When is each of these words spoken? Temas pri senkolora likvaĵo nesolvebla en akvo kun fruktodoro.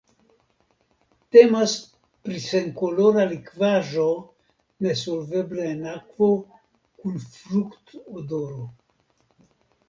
Temas 1.35 1.73
pri 2.27 2.39
senkolora 2.45 3.25
likvaĵo 3.33 4.05
nesolvebla 4.87 5.69
en 5.75 5.85
akvo 5.93 6.31
kun 7.03 7.21
fruktodoro. 7.37 8.67